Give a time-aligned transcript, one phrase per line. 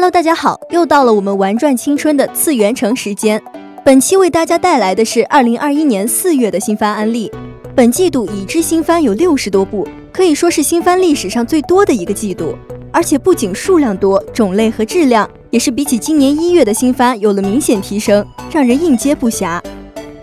[0.00, 3.38] Hello，大家好，又到了我们玩转青春的次元城时间。
[3.84, 7.30] 本期为大家带来的是二零二一年四月的新番安利。
[7.76, 12.56] 本季度已知新番有六十多部，可以说是新番历史上最多的一个季度。
[12.90, 19.60] 而且不仅数量多，种类和质量也是比起今年一月的新番有了明显提升，让人应接不暇。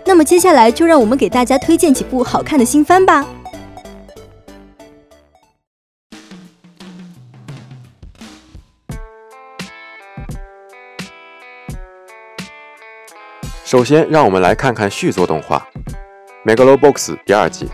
[0.04, 3.24] 那么接下来就让我们给大家推荐几部好看的新番吧。
[13.70, 15.62] 首先，让我们来看看续作动画
[16.50, 16.94] 《Megalobox》
[17.26, 17.68] 第二季。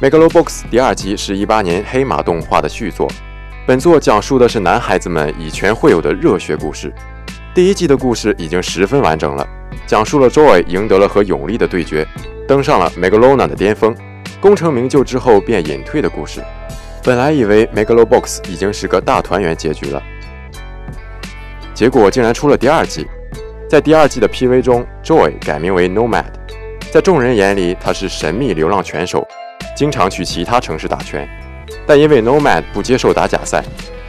[0.00, 3.10] Megalobox》第二集是一八年黑马动画的续作，
[3.66, 6.94] 本作讲述的是男孩子们以拳会友的热血故事。
[7.52, 9.44] 第一季的故事已经十分完整了，
[9.84, 12.06] 讲述了 Joy 赢得了和永利的对决，
[12.46, 13.92] 登上了 Megalona 的巅峰，
[14.40, 16.40] 功成名就之后便隐退的故事。
[17.02, 20.00] 本来以为《Megalobox》已经是个大团圆结局了，
[21.74, 23.08] 结果竟然出了第二季。
[23.72, 26.26] 在第二季的 PV 中，Joy 改名为 Nomad，
[26.90, 29.26] 在众人眼里他是神秘流浪拳手，
[29.74, 31.26] 经常去其他城市打拳。
[31.86, 33.64] 但因为 Nomad 不接受打假赛，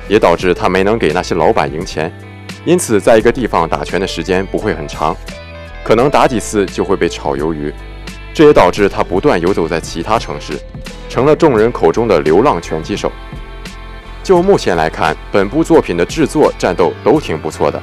[0.09, 2.11] 也导致他没能给那些老板赢钱，
[2.65, 5.15] 因此在一个地方打拳的时间不会很长，
[5.81, 7.73] 可能打几次就会被炒鱿鱼。
[8.33, 10.59] 这也导致他不断游走在其他城市，
[11.07, 13.09] 成了众人口中的流浪拳击手。
[14.21, 17.81] 就目前来看，本部作品的制作、战斗都挺不错的。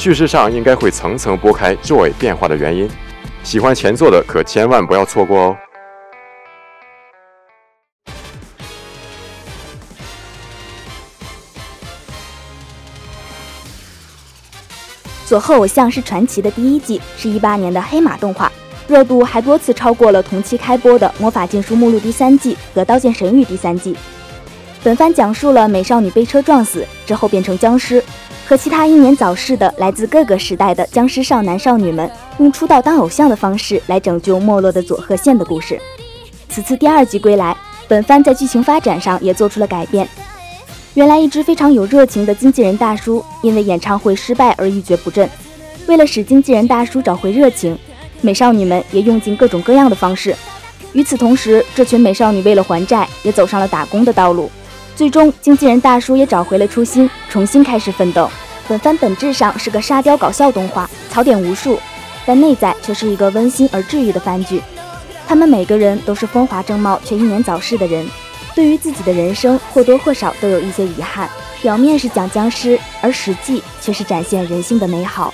[0.00, 2.88] 叙事上应该会层层拨开 Joy 变化的原因，
[3.42, 5.56] 喜欢前作的可千万不要错过哦。
[15.26, 18.50] 佐贺偶像是传奇的第一季是一八年的黑马动画，
[18.88, 23.94] 热度还多次超过了同期开播的《魔法禁书目录》第三季和《刀剑神域》第三季。
[24.82, 28.02] 本番讲述了美少女被车撞死之后变成僵尸。
[28.50, 35.80] 和其他英年早逝的来自各个时代的僵尸少男少女们，用出道当偶像的方式来拯救没落的佐贺县的故事。
[36.48, 37.56] 此次第二季归来，
[37.86, 40.08] 本番在剧情发展上也做出了改变。
[40.94, 45.30] 原来一直非常有热情的经纪人大叔，因为演唱会失败而一蹶不振。
[45.86, 47.78] 为了使经纪人大叔找回热情，
[48.20, 50.34] 美少女们也用尽各种各样的方式。
[50.92, 54.50] 与此同时，这群美少女为了还债，也走上了打工的道路。
[55.00, 58.30] 最终，经纪人大叔也找回了初心，重新开始奋斗。
[58.68, 61.80] 本番本质上是个沙雕搞笑动画，槽点无数，
[62.26, 64.60] 但内在却是一个温馨而治愈的番剧。
[65.26, 68.06] 他们每个人都是风华正茂却英年早逝的人，
[68.54, 71.26] 对于自己的人生或多或少都有一些遗憾。
[71.62, 75.32] 表面是讲僵尸，而实际却是展现人性的美好。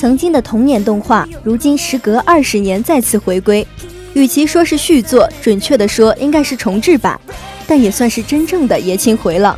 [0.00, 3.66] 曾经的童年动画，如今时隔二十年再次回归。
[4.14, 7.20] 与其说是续作，准确的说应该是重制版，
[7.66, 9.54] 但也算是真正的爷青回了。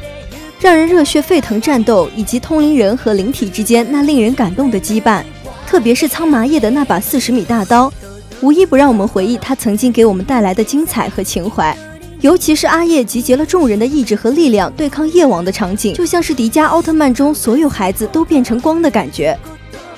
[0.61, 5.23] 让人热血沸腾战斗，以及通灵人和灵体之间那令人感动的羁绊，
[5.65, 7.93] 特别是苍麻叶的那把四十米大刀，
[8.41, 11.73] 无一不让我们回忆他曾经给我们带来的精彩和情怀。
[12.21, 19.39] 尤其是阿叶集结了众人的意志和力量对抗夜王的场景，就像是迪迦奥特曼中所有孩子都变成光的感觉。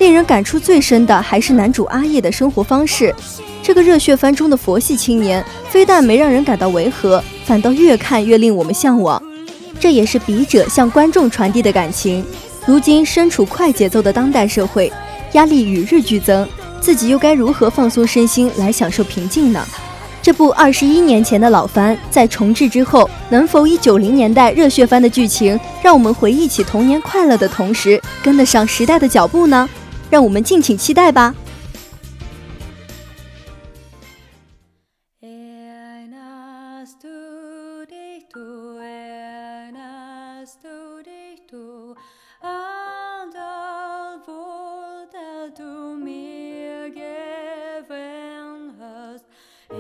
[0.05, 3.15] 令人感触最深的还是男主阿叶的生活方式。
[3.63, 9.21] 这个热血番中的佛系青年，非但没让人感到违和，反倒越看越令我们向往。
[9.81, 12.23] 这也是笔者向观众传递的感情。
[12.67, 14.93] 如今身处快节奏的当代社会，
[15.33, 16.47] 压力与日俱增，
[16.83, 19.67] 自己又该如何放松身心来享受平静呢？
[20.21, 29.67] 这部二十一年前的老番，在重制之后，能否以九零年代热血番的剧情，让我们回忆起童年快乐的同时，跟得上时代的脚步呢？
[30.15, 31.35] 让我们敬请期待吧。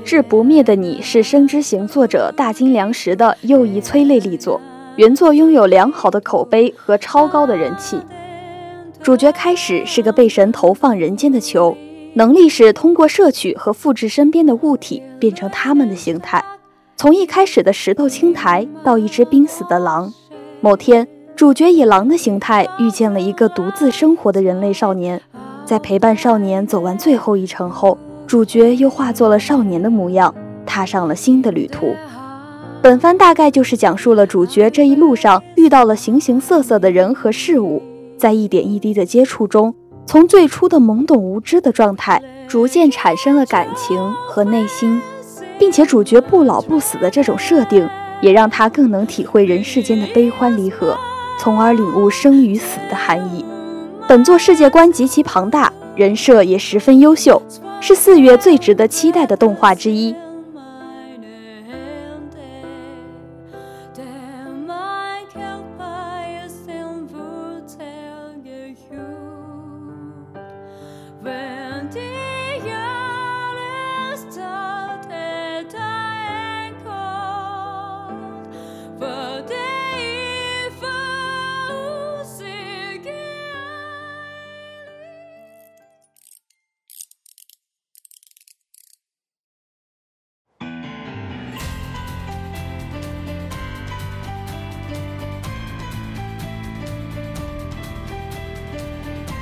[0.04, 4.60] 志不灭的你是生之行作者大金良实的又一催泪力作，
[4.96, 8.00] 原作拥有良好的口碑和超高的人气。
[9.04, 11.76] 主角开始是个被神投放人间的球，
[12.14, 16.42] 能力是通过摄取和复制身边的物体变成他们的形态。
[16.96, 20.10] 从一开始的石头青苔到一只濒死的狼，
[20.62, 21.06] 某天
[21.36, 25.20] 主角以狼的形态遇见了一个独自生活的人类少年，
[25.66, 27.98] 在陪伴少年走完最后一程后。
[28.26, 30.34] 主角又化作了少年的模样，
[30.64, 31.94] 踏上了新的旅途。
[32.80, 37.82] 本番大概就是讲述了主角这一路上遇到了形形色色的人和事物，
[38.24, 39.74] 在一点一滴的接触中，
[40.06, 44.98] 从最初的懵懂无知的状态，逐渐产生了感情和内心，
[45.58, 47.86] 并且主角不老不死的这种设定，
[48.22, 50.96] 也让他更能体会人世间的悲欢离合，
[51.38, 53.44] 从而领悟生与死的含义。
[54.08, 57.42] 本作世界观极其庞大，人设也十分优秀。
[57.82, 60.14] 是四月最值得期待的动画之一。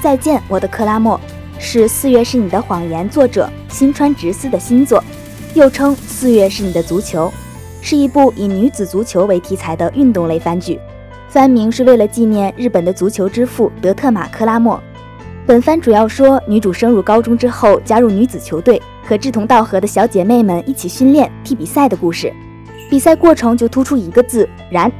[0.02, 1.18] 再见，我的克拉莫，
[1.60, 5.02] 是《四月是你的谎言》作者新川直司的新作，
[5.54, 7.28] 又称《四月是你的足球》，
[7.80, 10.76] 是一部以女子足球为题材的运动类番剧。
[11.28, 14.82] 番名是为了纪念日本的足球之父德特玛克拉莫。
[15.46, 22.32] 本番主要说女主升入高中之后加入女子球队，和志同道合的小姐妹们一起训练踢比赛的故事。
[22.90, 24.90] 比赛过程就突出一个字：燃。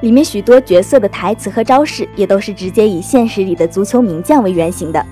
[0.00, 5.04] 里面许多角色的台词和招式也都是直接以现实里的足球名将为原型的。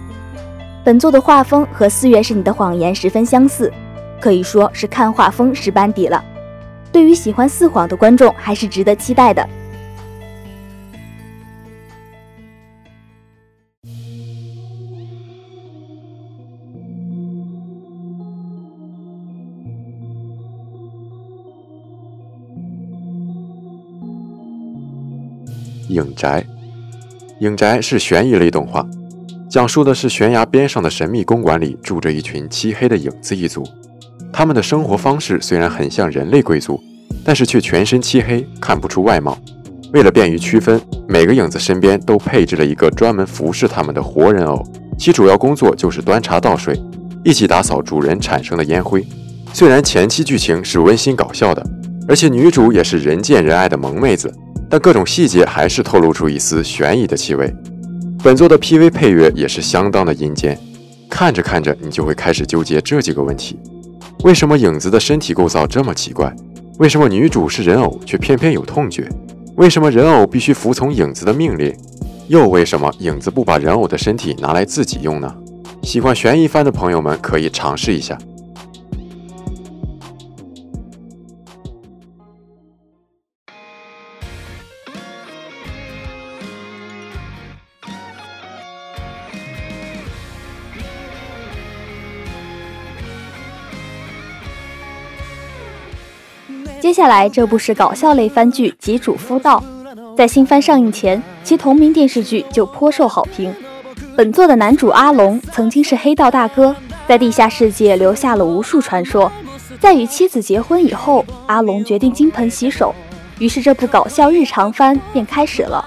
[0.84, 3.72] 本作的画风和《四月是你的谎言》十分相似，
[4.20, 6.24] 可以说是看画风识班底了。
[6.92, 9.46] 对于喜欢四谎的观众，还是值得期待的。
[25.96, 26.44] 影宅，
[27.41, 28.86] 影宅是悬疑类动画，
[29.48, 33.67] 讲述的是悬崖边上的神秘公馆里住着一群漆黑的影子一族。
[34.31, 36.79] 他们的生活方式虽然很像人类贵族，
[37.24, 39.38] 但是却全身漆黑，看不出外貌。
[39.94, 44.62] 为了便于区分，每个影子身边都配置了一个专门服侍他们的活人偶，
[44.98, 46.79] 其主要工作就是端茶倒水，
[47.24, 49.03] 一起打扫主人产生的烟灰。
[49.55, 51.65] 虽然前期剧情是温馨搞笑的，
[52.06, 54.31] 而且女主也是人见人爱的萌妹子。
[54.69, 57.53] 但各种细节还是透露出一丝悬疑的气味。
[58.23, 60.58] 本作的 PV 配乐也是相当的阴间，
[61.08, 63.58] 看着看着你就会开始纠结这几个问题：
[64.25, 66.35] 为什么影子的身体构造这么奇怪？
[66.79, 69.08] 为什么女主是人偶却偏偏有痛觉？
[69.56, 71.75] 为什么人偶必须服从影子的命令？
[72.29, 75.32] 又为什么影子不把人偶的身体拿来自己用呢？
[75.82, 78.19] 喜欢悬疑番的朋友们可以尝试一下。
[96.86, 99.60] 接下来这部是搞笑类番剧《吉主夫道》，
[100.16, 103.52] 在新番上映前，其同名电视剧就颇受好评。
[104.16, 106.76] 本作的男主阿龙曾经是黑道大哥，
[107.08, 109.32] 在地下世界留下了无数传说。
[109.81, 112.94] 在与妻子结婚以后，阿龙决定金盆洗手，
[113.40, 115.84] 于是这部搞笑日常番便开始了。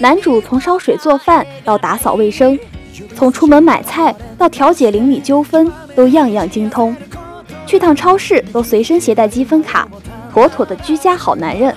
[0.00, 2.58] 男主从烧水做饭到打扫卫生，
[3.14, 6.96] 从出门买菜到调解邻里纠纷，都样样精通。
[7.64, 9.88] 去趟超市都随身携带积分卡，
[10.36, 11.74] 妥妥的居家好男人。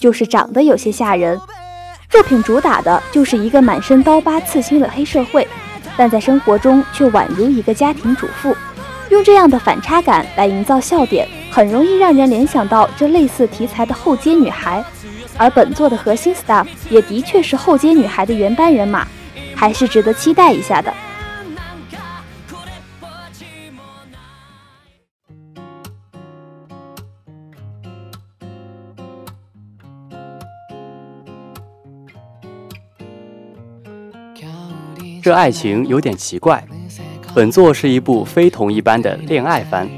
[0.00, 1.40] 就是长得有些吓人。
[2.08, 5.46] 作品主打的就是一个满身刀疤刺青的黑社会，
[5.96, 8.56] 但在生活中却宛如一个家庭主妇。
[9.10, 14.84] 用这样的反差感来营造笑点，很容易让人联想到这类似题材的后街女孩。
[15.38, 19.06] 而本作的核心 staff 也的确是后街女孩的原班人马，
[19.54, 20.92] 还是值得期待一下的。
[35.22, 36.62] 这爱情有点奇怪。
[37.34, 39.88] 本作是一部非同一般的恋爱番，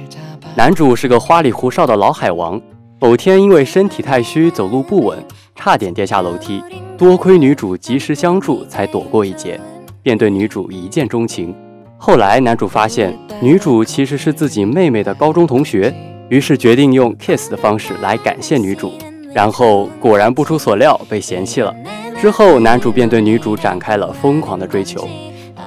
[0.57, 2.61] 男主是个花里胡哨的老海王。
[3.01, 5.19] 某天因为身体太虚，走路不稳，
[5.55, 6.63] 差点跌下楼梯。
[6.99, 9.61] 多亏女主及时相助，才躲过一劫，
[10.03, 11.55] 便对女主一见钟情。
[11.97, 15.95] 后来男主发现女主其实是自己妹妹的高中同学，
[16.29, 18.93] 于是决定用 kiss 的方式来感谢女主。
[19.33, 21.75] 然后果然不出所料被嫌弃了。
[22.23, 25.09] 之后男主便对女主展开了疯狂的追求。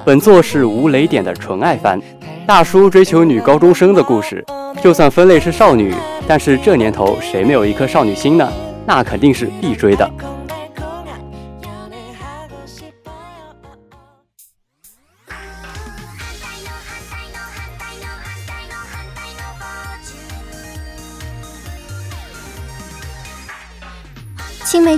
[0.06, 2.00] 本作是无雷点的纯爱番，
[2.46, 4.42] 大叔追求女高中生的故事。
[4.82, 5.94] 就算分类是少女，
[6.26, 8.50] 但是这年头谁没有一颗少女心呢？
[8.86, 10.10] 那肯定是必追的。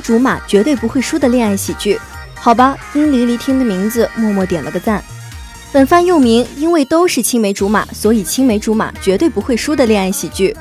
[0.00, 1.99] 竹马绝对不会输的恋爱喜剧，
[2.35, 5.02] 好吧，因黎黎听的名字默默点了个赞。
[5.73, 10.57] 本番又名，因为都是青梅竹马，所以青梅竹马绝对不会输的恋爱喜剧。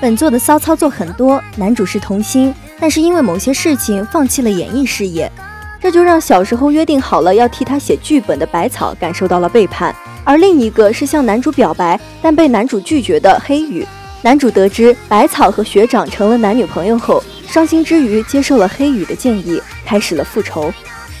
[0.00, 5.30] 本作的骚操作很多，男主是童星，但是因为某些事情放弃了演艺事业，
[5.80, 9.94] 这就让小时候约定好了要替他写剧本的百草感受到了背叛。
[10.24, 13.86] 而另一个是向男主表白但被男主拒绝的黑羽。
[14.22, 17.20] 男主得知百草和学长成了男女朋友后，
[17.52, 20.72] 伤心之余接受了黑羽的建议，开始了复仇。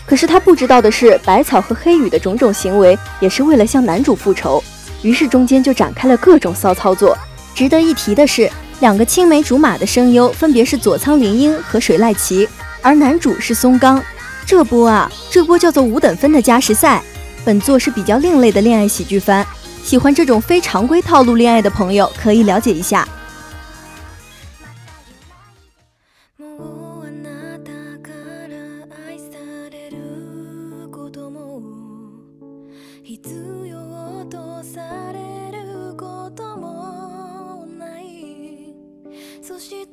[0.06, 4.64] 可是他不知道的是，百草和黑羽的种种行为也是为了向男主复仇，
[5.02, 7.14] 于是中间就展开了各种骚操作。
[7.54, 12.48] 值得一提的是，两个青梅竹马的声优分别是佐仓绫音和水濑奇，
[12.80, 14.02] 而男主是松冈。
[14.46, 17.02] 这波啊，这波叫做五等分的加时赛。
[17.44, 19.46] 本作是比较另类的恋爱喜剧番，
[19.84, 23.06] 喜欢这种非常规套路恋爱的朋友可以了解一下。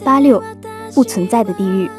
[0.03, 0.41] 八六，
[0.93, 1.89] 不存在的地狱。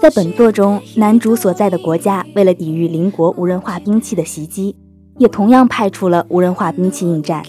[0.00, 4.76] 在本作中，男主所在的国家为了抵御邻国无人化兵器的袭击，
[5.18, 7.42] 也同样派出了无人化兵器应战。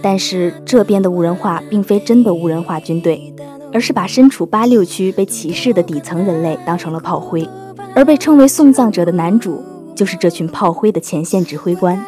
[0.00, 3.32] 但是这边的无人化并非真的无人化军队，
[3.72, 7.48] 而是把身处八六区被歧视的底层人类当成了炮灰，
[7.94, 9.62] 而被称为送葬者的男主
[9.94, 12.04] 就是这群炮灰的前线指挥官。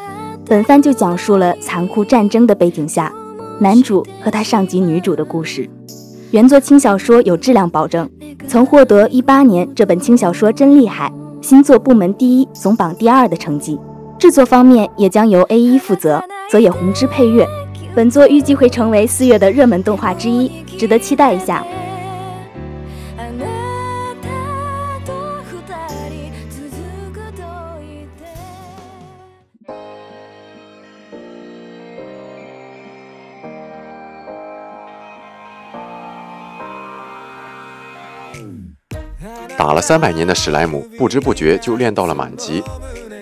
[0.47, 3.13] 本番就讲述了残酷战争的背景下，
[3.61, 5.71] 男主和他上级女主的故事。
[6.35, 8.11] 原作轻小说有质量保证，
[8.49, 11.09] 曾获得一八年这本轻小说真厉害
[11.41, 13.79] 新作部门第一、总榜第二的成绩。
[14.19, 17.47] 制作方面也将由 A 一负责，泽野弘之配乐。
[17.95, 21.65] 本作预计会成为四月的热门动画之一，值得期待一下。
[39.57, 42.63] 打了三百年的史莱姆，不知不觉就练到了满级。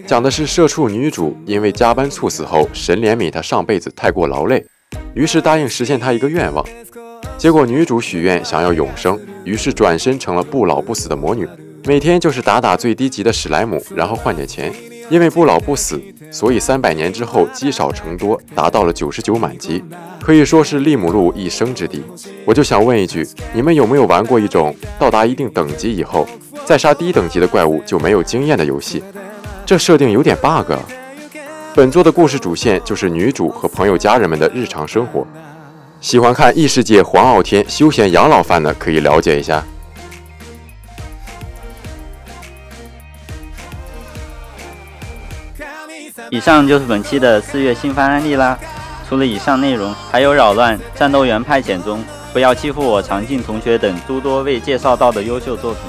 [0.07, 4.65] 讲的是社畜女主因为加班猝死后，神怜悯她上辈子太过劳累，
[5.15, 6.65] 于是答应实现她一个愿望。
[7.37, 11.47] 结果女主许愿想要永生，于是转身成了不老不死的魔女，
[11.85, 14.73] 每天就是打打最低级的史莱姆，然后换点钱。
[15.12, 16.00] 因为不老不死，
[16.31, 19.85] 所以三百年之后积少成多，达到了九十九满级，
[20.19, 22.02] 可以说是利姆路一生之地。
[22.47, 26.26] 我就想问一句，你们有没有玩过一种到达一定等级以后，
[26.64, 29.04] 再杀低等级的怪物就没有经验的游戏？
[29.66, 30.73] 这设定有点 bug。
[31.75, 35.26] 本作的故事主线就是女主和朋友家人们的日常生活。
[36.00, 39.62] 喜欢看异世界黄傲天休闲养老番的可以了解一下。
[46.33, 48.59] 以上就是本期的四月新番案例啦。
[49.07, 55.83] 除了以上内容，还有扰乱、战斗员派遣中、不要欺负我、长进同学等诸多未介绍到的优秀作品。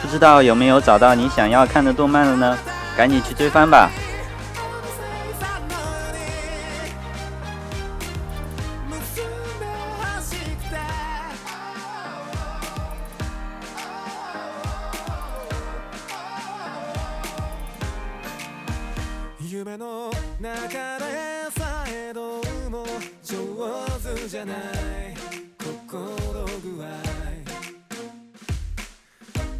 [0.00, 2.56] 不知道有没有找到你想要看的动漫了呢？
[2.96, 3.90] 赶紧去追番吧！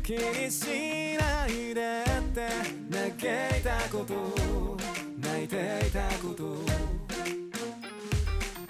[0.08, 0.64] 気にし
[1.20, 2.48] ないでって
[2.90, 4.14] 嘆いたこと
[5.18, 6.56] 泣いていたこと。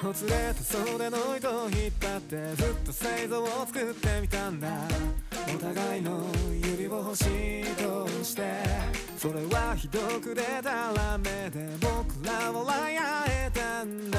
[0.05, 4.69] ほつれた袖の糸を引っ張ってずっと製造を作ってみたんだ。
[5.55, 8.43] お互いの指を星として。
[9.17, 14.19] それはひどくでたらめで僕ら笑い合えたんだ。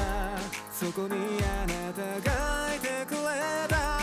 [0.72, 2.00] そこにあなた
[2.30, 3.99] がいてくれた。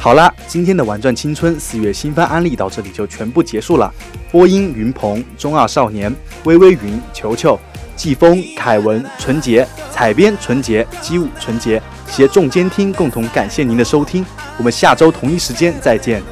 [0.00, 3.92] 好啦，今天的玩转青春四月新番安利到这里就全部结束了。
[4.30, 6.14] 播音：云鹏、中二少年、
[6.44, 7.58] 微微云、球球、
[7.96, 14.24] 季风、凯文、纯洁、彩编：纯洁、机务、纯洁，携众监听共同感谢您的收听。
[14.56, 16.22] 我们下周同一时间再见。